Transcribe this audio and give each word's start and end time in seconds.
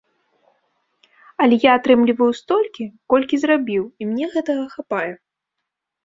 Але 1.43 1.55
я 1.65 1.73
атрымліваю 1.79 2.29
столькі, 2.41 2.85
колькі 3.15 3.39
зрабіў, 3.43 3.83
і 4.05 4.09
мне 4.13 4.25
гэтага 4.37 4.65
хапае. 4.75 5.13